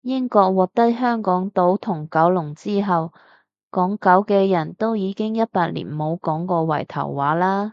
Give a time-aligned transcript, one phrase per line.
[0.00, 3.12] 英國獲得香港島同九龍之後，
[3.70, 7.72] 港九嘅人都已經一百年冇講圍頭話喇